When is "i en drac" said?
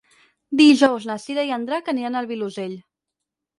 1.49-1.93